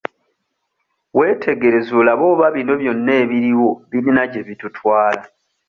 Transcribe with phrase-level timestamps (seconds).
[1.17, 5.23] Weetegereze olabe oba bino byonna ebiriwo birina gye bitutwala.